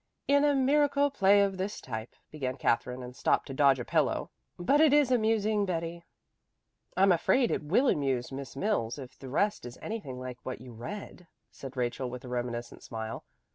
[0.27, 4.31] "In a Miracle play of this type" began Katherine, and stopped to dodge a pillow.
[4.57, 6.03] "But it is amusing, Betty."
[6.97, 10.73] "I'm afraid it will amuse Miss Mills, if the rest is anything like what you
[10.73, 13.25] read," said Rachel with a reminiscent smile.